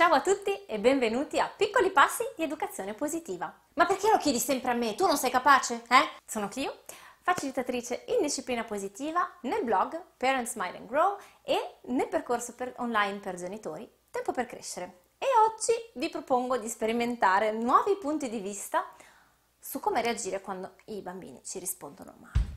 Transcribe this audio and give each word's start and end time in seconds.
Ciao 0.00 0.14
a 0.14 0.22
tutti 0.22 0.64
e 0.64 0.78
benvenuti 0.78 1.38
a 1.38 1.52
Piccoli 1.54 1.90
Passi 1.90 2.22
di 2.34 2.42
Educazione 2.42 2.94
Positiva. 2.94 3.54
Ma 3.74 3.84
perché 3.84 4.08
lo 4.10 4.16
chiedi 4.16 4.38
sempre 4.38 4.70
a 4.70 4.74
me? 4.74 4.94
Tu 4.94 5.04
non 5.04 5.18
sei 5.18 5.28
capace? 5.28 5.82
Eh? 5.90 6.22
Sono 6.24 6.48
Clio, 6.48 6.74
facilitatrice 7.20 8.06
in 8.06 8.22
disciplina 8.22 8.64
positiva 8.64 9.30
nel 9.42 9.62
blog 9.62 10.02
Parents 10.16 10.52
Smile 10.52 10.78
and 10.78 10.88
Grow 10.88 11.18
e 11.42 11.80
nel 11.88 12.08
percorso 12.08 12.54
per 12.54 12.72
online 12.78 13.18
per 13.18 13.34
genitori 13.34 13.86
Tempo 14.10 14.32
per 14.32 14.46
crescere. 14.46 15.00
E 15.18 15.26
oggi 15.46 15.74
vi 15.96 16.08
propongo 16.08 16.56
di 16.56 16.70
sperimentare 16.70 17.52
nuovi 17.52 17.94
punti 18.00 18.30
di 18.30 18.38
vista 18.38 18.82
su 19.58 19.80
come 19.80 20.00
reagire 20.00 20.40
quando 20.40 20.76
i 20.86 21.02
bambini 21.02 21.42
ci 21.44 21.58
rispondono 21.58 22.14
male. 22.18 22.48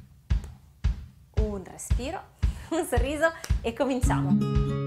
Un 1.45 1.61
respiro, 1.65 2.21
un 2.71 2.85
sorriso 2.85 3.29
e 3.61 3.73
cominciamo! 3.73 4.82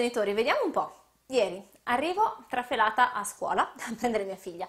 Genitori, 0.00 0.32
vediamo 0.32 0.64
un 0.64 0.70
po'. 0.70 0.94
Ieri 1.26 1.64
arrivo 1.84 2.44
trafelata 2.48 3.12
a 3.12 3.22
scuola 3.24 3.72
a 3.76 3.94
prendere 3.96 4.24
mia 4.24 4.36
figlia. 4.36 4.68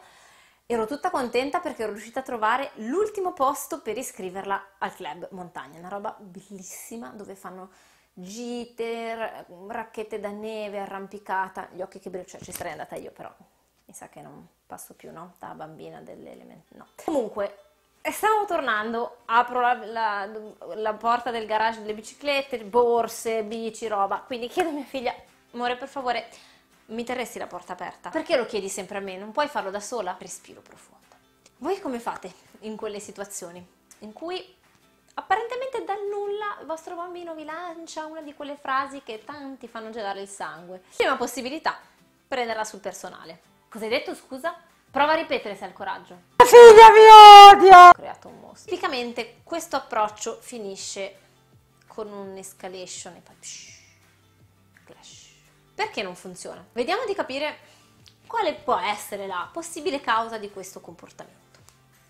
Ero 0.65 0.85
tutta 0.85 1.09
contenta 1.09 1.59
perché 1.59 1.83
ero 1.83 1.91
riuscita 1.91 2.19
a 2.19 2.23
trovare 2.23 2.71
l'ultimo 2.75 3.33
posto 3.33 3.81
per 3.81 3.97
iscriverla 3.97 4.65
al 4.77 4.93
club 4.93 5.27
montagna, 5.31 5.79
una 5.79 5.89
roba 5.89 6.15
bellissima 6.17 7.09
dove 7.09 7.35
fanno 7.35 7.71
gite, 8.13 9.45
racchette 9.67 10.19
da 10.19 10.29
neve, 10.29 10.79
arrampicata, 10.79 11.69
gli 11.73 11.81
occhi 11.81 11.99
che 11.99 12.09
brillano, 12.09 12.29
cioè 12.29 12.41
ci 12.41 12.51
sarei 12.51 12.73
andata 12.73 12.95
io 12.95 13.11
però 13.11 13.33
mi 13.85 13.93
sa 13.93 14.07
che 14.07 14.21
non 14.21 14.47
passo 14.65 14.93
più, 14.93 15.11
no? 15.11 15.33
Da 15.39 15.47
bambina 15.47 15.99
dell'elemento, 15.99 16.77
no. 16.77 16.87
Comunque, 17.03 17.57
stavo 18.01 18.45
tornando, 18.45 19.17
apro 19.25 19.59
la, 19.59 19.73
la, 19.85 20.29
la, 20.75 20.93
porta 20.93 21.31
del 21.31 21.45
garage 21.45 21.81
delle 21.81 21.93
biciclette, 21.93 22.63
borse, 22.63 23.43
bici, 23.43 23.87
roba, 23.87 24.23
quindi 24.25 24.47
chiedo 24.47 24.69
a 24.69 24.71
mia 24.71 24.85
figlia, 24.85 25.13
amore 25.53 25.77
per 25.77 25.87
favore, 25.87 26.29
mi 26.87 27.03
terresti 27.03 27.39
la 27.39 27.47
porta 27.47 27.73
aperta? 27.73 28.09
Perché 28.09 28.37
lo 28.37 28.45
chiedi 28.45 28.69
sempre 28.69 28.97
a 28.97 29.01
me? 29.01 29.17
Non 29.17 29.31
puoi 29.31 29.47
farlo 29.47 29.69
da 29.69 29.79
sola? 29.79 30.15
Respiro 30.19 30.61
profondo. 30.61 30.99
Voi 31.57 31.79
come 31.79 31.99
fate 31.99 32.33
in 32.61 32.75
quelle 32.75 32.99
situazioni 32.99 33.65
in 33.99 34.13
cui 34.13 34.55
apparentemente 35.13 35.83
dal 35.83 35.99
nulla 36.09 36.57
il 36.59 36.65
vostro 36.65 36.95
bambino 36.95 37.35
vi 37.35 37.43
lancia 37.43 38.05
una 38.05 38.21
di 38.21 38.33
quelle 38.33 38.55
frasi 38.55 39.03
che 39.03 39.23
tanti 39.23 39.67
fanno 39.67 39.89
gelare 39.91 40.21
il 40.21 40.27
sangue? 40.27 40.81
Prima 40.95 41.15
possibilità, 41.17 41.77
prenderla 42.27 42.63
sul 42.63 42.79
personale. 42.79 43.41
Cosa 43.69 43.85
hai 43.85 43.91
detto, 43.91 44.15
scusa? 44.15 44.55
Prova 44.89 45.13
a 45.13 45.15
ripetere 45.15 45.55
se 45.55 45.63
hai 45.63 45.69
il 45.69 45.75
coraggio. 45.75 46.19
La 46.37 46.45
figlia 46.45 46.89
mi 46.91 47.59
odia! 47.59 47.89
Ho 47.89 47.93
creato 47.93 48.27
un 48.27 48.39
mostro. 48.39 48.69
Tipicamente 48.69 49.41
questo 49.43 49.75
approccio 49.77 50.39
finisce 50.41 51.19
con 51.87 52.11
un'escalation 52.11 53.15
e 53.15 53.19
poi 53.21 53.35
psh, 53.35 53.79
clash. 54.85 55.20
Perché 55.81 56.03
non 56.03 56.15
funziona? 56.15 56.63
Vediamo 56.73 57.05
di 57.05 57.15
capire 57.15 57.57
quale 58.27 58.53
può 58.53 58.77
essere 58.77 59.25
la 59.25 59.49
possibile 59.51 59.99
causa 59.99 60.37
di 60.37 60.51
questo 60.51 60.79
comportamento. 60.79 61.57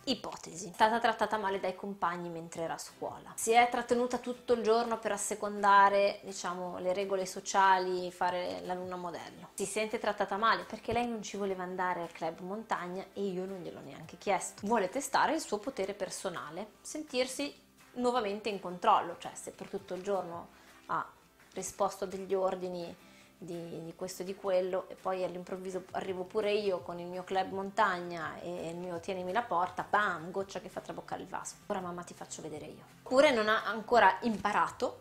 Ipotesi. 0.03 0.67
È 0.67 0.73
stata 0.73 0.99
trattata 0.99 1.37
male 1.37 1.61
dai 1.61 1.73
compagni 1.73 2.27
mentre 2.27 2.63
era 2.63 2.73
a 2.73 2.77
scuola. 2.77 3.31
Si 3.35 3.51
è 3.53 3.69
trattenuta 3.71 4.17
tutto 4.17 4.51
il 4.51 4.61
giorno 4.61 4.99
per 4.99 5.13
assecondare, 5.13 6.19
diciamo, 6.23 6.79
le 6.79 6.91
regole 6.91 7.25
sociali, 7.25 8.11
fare 8.11 8.59
la 8.65 8.73
luna 8.73 8.97
modello. 8.97 9.51
Si 9.53 9.65
sente 9.65 9.99
trattata 9.99 10.35
male 10.35 10.63
perché 10.63 10.91
lei 10.91 11.07
non 11.07 11.23
ci 11.23 11.37
voleva 11.37 11.63
andare 11.63 12.01
al 12.01 12.11
club 12.11 12.41
montagna 12.41 13.05
e 13.13 13.23
io 13.23 13.45
non 13.45 13.61
gliel'ho 13.61 13.79
neanche 13.79 14.17
chiesto. 14.17 14.67
Vuole 14.67 14.89
testare 14.89 15.33
il 15.33 15.39
suo 15.39 15.59
potere 15.59 15.93
personale, 15.93 16.71
sentirsi 16.81 17.55
nuovamente 17.93 18.49
in 18.49 18.59
controllo, 18.59 19.15
cioè 19.17 19.31
se 19.33 19.51
per 19.51 19.69
tutto 19.69 19.93
il 19.93 20.03
giorno 20.03 20.49
ha 20.87 21.09
risposto 21.53 22.03
a 22.03 22.07
degli 22.07 22.33
ordini 22.33 23.09
di, 23.43 23.83
di, 23.83 23.93
questo 23.95 24.21
e 24.21 24.25
di 24.25 24.35
quello 24.35 24.87
e 24.87 24.93
poi 24.93 25.23
all'improvviso 25.23 25.85
arrivo 25.91 26.25
pure 26.25 26.51
io 26.53 26.81
con 26.81 26.99
il 26.99 27.07
mio 27.07 27.23
club 27.23 27.51
montagna 27.51 28.39
e 28.39 28.69
il 28.69 28.75
mio 28.75 28.99
tienimi 28.99 29.31
la 29.31 29.41
porta, 29.41 29.83
bam, 29.89 30.29
goccia 30.29 30.59
che 30.59 30.69
fa 30.69 30.79
traboccare 30.79 31.23
il 31.23 31.27
vaso. 31.27 31.55
Ora 31.65 31.79
mamma 31.79 32.03
ti 32.03 32.13
faccio 32.13 32.43
vedere 32.43 32.65
io. 32.65 32.83
Oppure 33.01 33.31
non 33.31 33.49
ha 33.49 33.65
ancora 33.65 34.19
imparato 34.21 34.99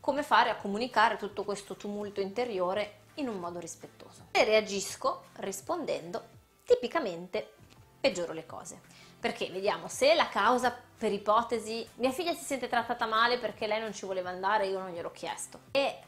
come 0.00 0.24
fare 0.24 0.50
a 0.50 0.56
comunicare 0.56 1.16
tutto 1.16 1.44
questo 1.44 1.76
tumulto 1.76 2.20
interiore 2.20 3.02
in 3.14 3.28
un 3.28 3.38
modo 3.38 3.60
rispettoso. 3.60 4.26
E 4.32 4.42
reagisco 4.42 5.26
rispondendo, 5.34 6.24
tipicamente 6.64 7.52
peggioro 8.00 8.32
le 8.32 8.46
cose. 8.46 8.80
Perché 9.20 9.48
vediamo, 9.48 9.86
se 9.86 10.14
la 10.14 10.28
causa 10.28 10.76
per 10.98 11.12
ipotesi, 11.12 11.86
mia 11.96 12.10
figlia 12.10 12.34
si 12.34 12.44
sente 12.44 12.68
trattata 12.68 13.06
male 13.06 13.38
perché 13.38 13.68
lei 13.68 13.80
non 13.80 13.92
ci 13.92 14.06
voleva 14.06 14.30
andare, 14.30 14.66
io 14.66 14.80
non 14.80 14.90
gliel'ho 14.90 15.12
chiesto. 15.12 15.60
E 15.70 15.98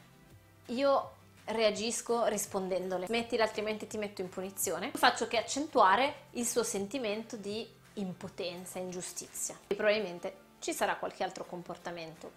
io 0.67 1.13
reagisco 1.49 2.27
rispondendole. 2.27 3.07
Mettila 3.09 3.45
altrimenti 3.45 3.87
ti 3.87 3.99
metto 3.99 4.21
in 4.21 4.29
punizione. 4.29 4.91
Faccio 4.95 5.27
che 5.29 5.39
accentuare 5.39 6.27
il 6.33 6.47
suo 6.47 6.63
sentimento 6.63 7.37
di 7.37 7.67
impotenza, 7.95 8.79
ingiustizia. 8.79 9.59
E 9.67 9.75
probabilmente 9.75 10.47
ci 10.61 10.73
sarà 10.73 10.97
qualche 10.97 11.25
altro 11.25 11.45
comportamento 11.45 12.31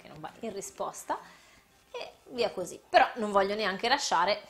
che 0.00 0.08
non 0.08 0.20
va 0.20 0.30
in 0.40 0.52
risposta 0.52 1.18
e 1.90 2.12
via 2.30 2.50
così. 2.50 2.80
Però 2.88 3.06
non 3.16 3.30
voglio 3.30 3.54
neanche 3.54 3.88
lasciare 3.88 4.42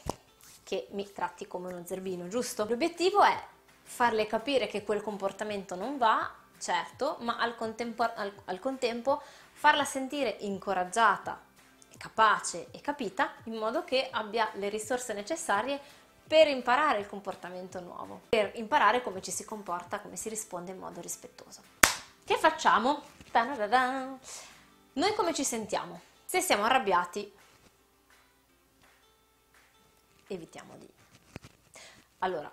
che 0.62 0.88
mi 0.90 1.10
tratti 1.12 1.46
come 1.46 1.72
uno 1.72 1.84
zerbino, 1.84 2.28
giusto? 2.28 2.64
L'obiettivo 2.64 3.22
è 3.22 3.40
farle 3.82 4.26
capire 4.26 4.66
che 4.66 4.82
quel 4.82 5.00
comportamento 5.00 5.76
non 5.76 5.96
va, 5.96 6.32
certo, 6.58 7.18
ma 7.20 7.38
al, 7.38 7.54
contempo, 7.54 8.02
al, 8.02 8.32
al 8.46 8.58
contempo 8.58 9.22
farla 9.52 9.84
sentire 9.84 10.36
incoraggiata 10.40 11.45
capace 11.96 12.68
e 12.70 12.80
capita 12.80 13.34
in 13.44 13.54
modo 13.54 13.84
che 13.84 14.08
abbia 14.10 14.50
le 14.54 14.68
risorse 14.68 15.12
necessarie 15.12 15.80
per 16.26 16.48
imparare 16.48 16.98
il 16.98 17.06
comportamento 17.06 17.80
nuovo, 17.80 18.22
per 18.28 18.52
imparare 18.54 19.02
come 19.02 19.22
ci 19.22 19.30
si 19.30 19.44
comporta, 19.44 20.00
come 20.00 20.16
si 20.16 20.28
risponde 20.28 20.72
in 20.72 20.78
modo 20.78 21.00
rispettoso. 21.00 21.62
Che 22.24 22.36
facciamo? 22.36 23.02
Noi 24.94 25.14
come 25.14 25.34
ci 25.34 25.44
sentiamo? 25.44 26.00
Se 26.24 26.40
siamo 26.40 26.64
arrabbiati, 26.64 27.32
evitiamo 30.26 30.74
di... 30.78 30.88
Allora, 32.20 32.50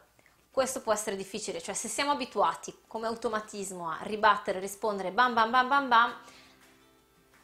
questo 0.52 0.82
può 0.82 0.94
essere 0.94 1.16
difficile, 1.16 1.60
cioè 1.60 1.74
se 1.74 1.88
siamo 1.88 2.12
abituati 2.12 2.84
come 2.86 3.08
automatismo 3.08 3.90
a 3.90 3.98
ribattere, 4.02 4.60
rispondere 4.60 5.12
bam 5.12 5.34
bam 5.34 5.50
bam 5.50 5.68
bam 5.68 5.88
bam, 5.88 6.16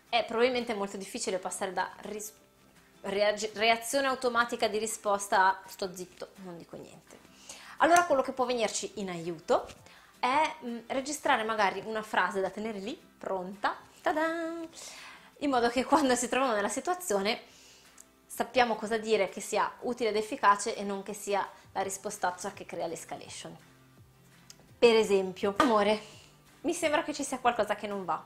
è 0.10 0.26
probabilmente 0.26 0.74
molto 0.74 0.98
difficile 0.98 1.38
passare 1.38 1.72
da 1.72 1.90
ris- 2.02 2.34
reag- 3.02 3.52
reazione 3.54 4.08
automatica 4.08 4.68
di 4.68 4.80
risposta 4.80 5.62
a 5.62 5.62
sto 5.68 5.96
zitto, 5.96 6.30
non 6.44 6.58
dico 6.58 6.76
niente. 6.76 7.18
Allora 7.78 8.04
quello 8.06 8.22
che 8.22 8.34
può 8.34 8.46
venirci 8.46 8.94
in 8.96 9.10
aiuto 9.10 9.68
è 10.20 10.56
mh, 10.60 10.70
mm, 10.70 10.78
registrare 10.88 11.44
magari 11.44 11.82
una 11.86 12.02
frase 12.02 12.42
da 12.42 12.50
tenere 12.50 12.80
lì, 12.80 13.00
pronta, 13.18 13.78
ta-da, 14.02 14.60
in 15.38 15.50
modo 15.50 15.70
che 15.70 15.86
quando 15.86 16.16
si 16.16 16.28
trovano 16.28 16.56
nella 16.56 16.70
situazione 16.70 17.42
sappiamo 18.26 18.76
cosa 18.76 18.98
dire 18.98 19.30
che 19.30 19.42
sia 19.42 19.72
utile 19.82 20.10
ed 20.10 20.16
efficace 20.16 20.76
e 20.76 20.84
non 20.84 21.04
che 21.04 21.14
sia 21.14 21.48
la 21.72 21.82
rispostaccia 21.82 22.52
che 22.52 22.66
crea 22.66 22.88
l'escalation. 22.88 23.56
Per 24.78 24.96
esempio, 24.96 25.54
amore, 25.58 26.02
mi 26.62 26.74
sembra 26.74 27.04
che 27.04 27.14
ci 27.14 27.24
sia 27.24 27.40
qualcosa 27.40 27.76
che 27.76 27.88
non 27.88 28.06
va 28.06 28.24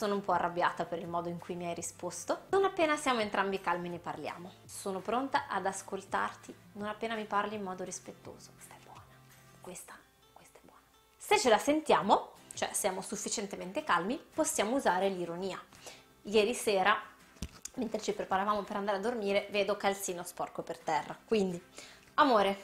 sono 0.00 0.14
un 0.14 0.22
po' 0.22 0.32
arrabbiata 0.32 0.86
per 0.86 0.98
il 0.98 1.08
modo 1.08 1.28
in 1.28 1.38
cui 1.38 1.56
mi 1.56 1.66
hai 1.66 1.74
risposto. 1.74 2.46
Non 2.52 2.64
appena 2.64 2.96
siamo 2.96 3.20
entrambi 3.20 3.60
calmi 3.60 3.90
ne 3.90 3.98
parliamo. 3.98 4.50
Sono 4.64 5.00
pronta 5.00 5.46
ad 5.46 5.66
ascoltarti 5.66 6.54
non 6.72 6.88
appena 6.88 7.14
mi 7.14 7.26
parli 7.26 7.56
in 7.56 7.62
modo 7.62 7.84
rispettoso. 7.84 8.52
Questa 8.54 8.72
è 8.72 8.78
buona. 8.82 9.02
Questa, 9.60 9.94
questa 10.32 10.58
è 10.58 10.62
buona. 10.64 10.80
Se 11.18 11.38
ce 11.38 11.50
la 11.50 11.58
sentiamo, 11.58 12.30
cioè 12.54 12.70
siamo 12.72 13.02
sufficientemente 13.02 13.84
calmi, 13.84 14.16
possiamo 14.16 14.76
usare 14.76 15.10
l'ironia. 15.10 15.62
Ieri 16.22 16.54
sera, 16.54 16.98
mentre 17.74 18.00
ci 18.00 18.14
preparavamo 18.14 18.62
per 18.62 18.76
andare 18.76 18.96
a 18.96 19.00
dormire, 19.00 19.48
vedo 19.50 19.76
calzino 19.76 20.22
sporco 20.22 20.62
per 20.62 20.78
terra. 20.78 21.14
Quindi, 21.26 21.62
amore, 22.14 22.58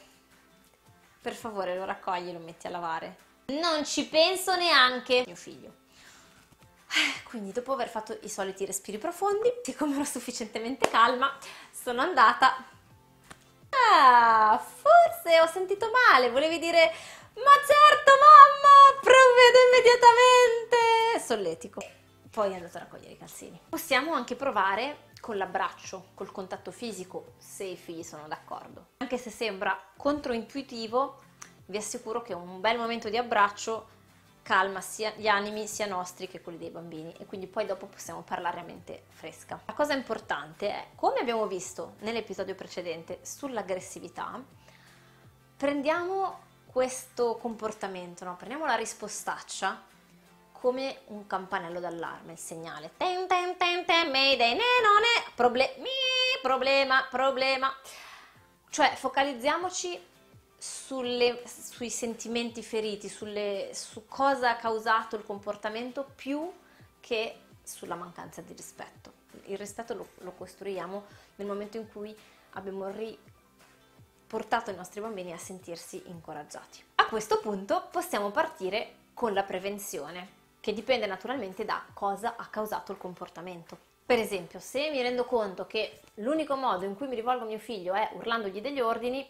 per 1.20 1.34
favore 1.34 1.76
lo 1.76 1.84
raccogli 1.84 2.30
e 2.30 2.32
lo 2.32 2.38
metti 2.38 2.66
a 2.66 2.70
lavare. 2.70 3.18
Non 3.48 3.84
ci 3.84 4.06
penso 4.06 4.56
neanche, 4.56 5.24
mio 5.26 5.36
figlio. 5.36 5.84
Quindi 7.36 7.52
dopo 7.52 7.74
aver 7.74 7.90
fatto 7.90 8.16
i 8.22 8.30
soliti 8.30 8.64
respiri 8.64 8.96
profondi, 8.96 9.52
siccome 9.62 9.96
ero 9.96 10.04
sufficientemente 10.04 10.88
calma, 10.88 11.36
sono 11.70 12.00
andata... 12.00 12.64
Ah, 13.92 14.58
forse 14.58 15.38
ho 15.42 15.46
sentito 15.46 15.90
male, 15.90 16.30
volevi 16.30 16.58
dire... 16.58 16.94
Ma 17.34 17.52
certo 17.60 18.12
mamma, 18.12 19.00
provvedo 19.02 19.58
immediatamente! 19.68 21.26
Solletico. 21.26 21.82
Poi 22.30 22.52
è 22.52 22.54
andato 22.54 22.78
a 22.78 22.80
raccogliere 22.80 23.12
i 23.12 23.18
calzini. 23.18 23.60
Possiamo 23.68 24.14
anche 24.14 24.34
provare 24.34 25.08
con 25.20 25.36
l'abbraccio, 25.36 26.12
col 26.14 26.32
contatto 26.32 26.70
fisico, 26.70 27.34
se 27.36 27.64
i 27.64 27.76
figli 27.76 28.02
sono 28.02 28.26
d'accordo. 28.28 28.92
Anche 28.96 29.18
se 29.18 29.28
sembra 29.28 29.78
controintuitivo, 29.94 31.18
vi 31.66 31.76
assicuro 31.76 32.22
che 32.22 32.32
un 32.32 32.62
bel 32.62 32.78
momento 32.78 33.10
di 33.10 33.18
abbraccio 33.18 33.88
calma 34.46 34.80
sia 34.80 35.12
gli 35.16 35.26
animi 35.26 35.66
sia 35.66 35.86
nostri 35.86 36.28
che 36.28 36.40
quelli 36.40 36.58
dei 36.58 36.70
bambini 36.70 37.12
e 37.18 37.26
quindi 37.26 37.48
poi 37.48 37.66
dopo 37.66 37.86
possiamo 37.86 38.22
parlare 38.22 38.60
a 38.60 38.62
mente 38.62 39.02
fresca. 39.08 39.60
La 39.66 39.72
cosa 39.72 39.92
importante 39.92 40.68
è, 40.68 40.86
come 40.94 41.18
abbiamo 41.18 41.48
visto 41.48 41.94
nell'episodio 42.02 42.54
precedente 42.54 43.18
sull'aggressività, 43.22 44.40
prendiamo 45.56 46.38
questo 46.66 47.38
comportamento, 47.38 48.24
no? 48.24 48.36
prendiamo 48.36 48.66
la 48.66 48.76
rispostaccia 48.76 49.82
come 50.52 51.00
un 51.06 51.26
campanello 51.26 51.80
d'allarme, 51.80 52.32
il 52.32 52.38
segnale. 52.38 52.92
Ten, 52.96 53.26
ten, 53.26 53.56
ten, 53.56 53.84
ten, 53.84 54.10
mayday, 54.12 54.52
ne, 54.52 54.58
no, 54.58 55.00
ne, 55.00 55.32
proble- 55.34 55.74
mi, 55.78 55.88
problema, 56.40 57.04
problema. 57.10 57.74
Cioè 58.70 58.94
focalizziamoci 58.94 60.00
sulle, 60.58 61.42
sui 61.46 61.90
sentimenti 61.90 62.62
feriti, 62.62 63.08
sulle, 63.08 63.70
su 63.72 64.06
cosa 64.06 64.50
ha 64.50 64.56
causato 64.56 65.16
il 65.16 65.24
comportamento 65.24 66.06
più 66.14 66.50
che 67.00 67.40
sulla 67.62 67.94
mancanza 67.94 68.40
di 68.40 68.52
rispetto. 68.52 69.12
Il 69.44 69.58
rispetto 69.58 69.94
lo, 69.94 70.08
lo 70.18 70.32
costruiamo 70.32 71.04
nel 71.36 71.46
momento 71.46 71.76
in 71.76 71.88
cui 71.88 72.14
abbiamo 72.52 72.88
riportato 72.88 74.70
i 74.70 74.74
nostri 74.76 75.00
bambini 75.00 75.32
a 75.32 75.38
sentirsi 75.38 76.02
incoraggiati. 76.06 76.82
A 76.96 77.06
questo 77.06 77.38
punto 77.38 77.88
possiamo 77.90 78.30
partire 78.30 79.04
con 79.14 79.32
la 79.32 79.44
prevenzione, 79.44 80.28
che 80.60 80.72
dipende 80.72 81.06
naturalmente 81.06 81.64
da 81.64 81.84
cosa 81.92 82.36
ha 82.36 82.46
causato 82.48 82.92
il 82.92 82.98
comportamento. 82.98 83.78
Per 84.04 84.18
esempio, 84.18 84.60
se 84.60 84.90
mi 84.90 85.02
rendo 85.02 85.24
conto 85.24 85.66
che 85.66 86.00
l'unico 86.14 86.54
modo 86.54 86.84
in 86.84 86.96
cui 86.96 87.08
mi 87.08 87.14
rivolgo 87.14 87.44
a 87.44 87.46
mio 87.46 87.58
figlio 87.58 87.94
è 87.94 88.10
urlandogli 88.14 88.60
degli 88.60 88.80
ordini, 88.80 89.26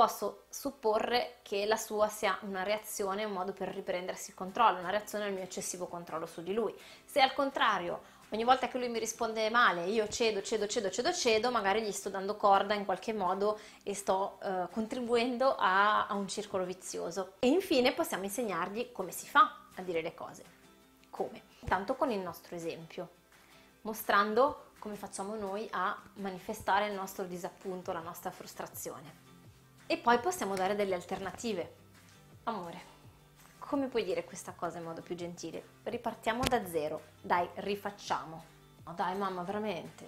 posso 0.00 0.44
supporre 0.48 1.40
che 1.42 1.66
la 1.66 1.76
sua 1.76 2.08
sia 2.08 2.38
una 2.44 2.62
reazione, 2.62 3.24
un 3.24 3.32
modo 3.32 3.52
per 3.52 3.68
riprendersi 3.68 4.30
il 4.30 4.34
controllo, 4.34 4.78
una 4.78 4.88
reazione 4.88 5.26
al 5.26 5.34
mio 5.34 5.42
eccessivo 5.42 5.88
controllo 5.88 6.24
su 6.24 6.42
di 6.42 6.54
lui. 6.54 6.74
Se 7.04 7.20
al 7.20 7.34
contrario, 7.34 8.00
ogni 8.30 8.44
volta 8.44 8.68
che 8.68 8.78
lui 8.78 8.88
mi 8.88 8.98
risponde 8.98 9.50
male, 9.50 9.84
io 9.84 10.08
cedo, 10.08 10.40
cedo, 10.40 10.66
cedo, 10.66 10.88
cedo, 10.88 11.12
cedo, 11.12 11.50
magari 11.50 11.82
gli 11.82 11.92
sto 11.92 12.08
dando 12.08 12.34
corda 12.36 12.72
in 12.72 12.86
qualche 12.86 13.12
modo 13.12 13.58
e 13.82 13.94
sto 13.94 14.38
eh, 14.42 14.68
contribuendo 14.72 15.54
a, 15.54 16.06
a 16.06 16.14
un 16.14 16.26
circolo 16.28 16.64
vizioso. 16.64 17.34
E 17.40 17.48
infine 17.48 17.92
possiamo 17.92 18.24
insegnargli 18.24 18.92
come 18.92 19.12
si 19.12 19.26
fa 19.26 19.54
a 19.74 19.82
dire 19.82 20.00
le 20.00 20.14
cose. 20.14 20.44
Come? 21.10 21.42
Intanto 21.58 21.94
con 21.94 22.10
il 22.10 22.20
nostro 22.20 22.56
esempio, 22.56 23.06
mostrando 23.82 24.68
come 24.78 24.94
facciamo 24.94 25.34
noi 25.34 25.68
a 25.72 25.94
manifestare 26.14 26.86
il 26.86 26.94
nostro 26.94 27.24
disappunto, 27.24 27.92
la 27.92 28.00
nostra 28.00 28.30
frustrazione 28.30 29.28
e 29.90 29.96
poi 29.96 30.20
possiamo 30.20 30.54
dare 30.54 30.76
delle 30.76 30.94
alternative. 30.94 31.74
Amore, 32.44 32.80
come 33.58 33.88
puoi 33.88 34.04
dire 34.04 34.22
questa 34.24 34.52
cosa 34.52 34.78
in 34.78 34.84
modo 34.84 35.02
più 35.02 35.16
gentile? 35.16 35.64
Ripartiamo 35.82 36.44
da 36.44 36.64
zero, 36.64 37.06
dai, 37.20 37.48
rifacciamo. 37.54 38.44
Oh, 38.84 38.92
dai 38.92 39.16
mamma, 39.16 39.42
veramente. 39.42 40.06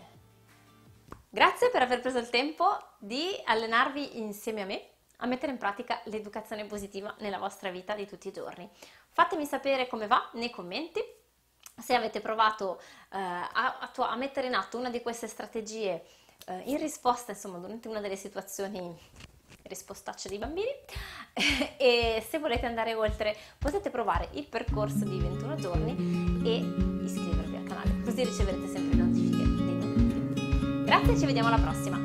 Grazie 1.28 1.70
per 1.70 1.82
aver 1.82 2.00
preso 2.00 2.18
il 2.18 2.30
tempo 2.30 2.64
di 2.96 3.32
allenarvi 3.44 4.20
insieme 4.20 4.62
a 4.62 4.66
me 4.66 4.86
a 5.16 5.26
mettere 5.26 5.50
in 5.50 5.58
pratica 5.58 6.00
l'educazione 6.04 6.64
positiva 6.66 7.12
nella 7.18 7.38
vostra 7.38 7.70
vita 7.70 7.96
di 7.96 8.06
tutti 8.06 8.28
i 8.28 8.32
giorni. 8.32 8.70
Fatemi 9.08 9.44
sapere 9.46 9.88
come 9.88 10.06
va 10.06 10.30
nei 10.34 10.50
commenti. 10.50 11.00
Se 11.76 11.92
avete 11.92 12.20
provato 12.20 12.78
eh, 13.10 13.18
a, 13.18 13.90
a, 13.92 14.16
mettere 14.16 14.46
in 14.46 14.54
atto 14.54 14.78
una 14.78 14.90
di 14.90 15.02
queste 15.02 15.26
strategie 15.26 16.04
eh, 16.46 16.62
in 16.66 16.78
risposta, 16.78 17.32
insomma, 17.32 17.58
durante 17.58 17.88
una 17.88 17.98
delle 17.98 18.14
situazioni 18.14 18.96
rispostacce 19.72 20.28
dei 20.28 20.38
bambini 20.38 20.70
e 21.76 22.24
se 22.28 22.38
volete 22.38 22.66
andare 22.66 22.94
oltre 22.94 23.36
potete 23.58 23.90
provare 23.90 24.28
il 24.32 24.46
percorso 24.46 25.04
di 25.04 25.18
21 25.18 25.54
giorni 25.56 26.40
e 26.44 26.56
iscrivervi 27.04 27.56
al 27.56 27.64
canale 27.64 28.02
così 28.04 28.24
riceverete 28.24 28.68
sempre 28.68 28.96
notifiche 28.96 29.36
dei 29.36 29.46
nuovi 29.46 30.02
video. 30.02 30.84
Grazie 30.84 31.12
e 31.12 31.18
ci 31.18 31.26
vediamo 31.26 31.48
alla 31.48 31.58
prossima! 31.58 32.01